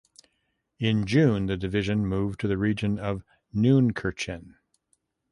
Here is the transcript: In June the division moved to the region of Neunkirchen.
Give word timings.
In 0.79 1.05
June 1.05 1.45
the 1.45 1.55
division 1.55 2.07
moved 2.07 2.39
to 2.39 2.47
the 2.47 2.57
region 2.57 2.97
of 2.97 3.23
Neunkirchen. 3.53 4.55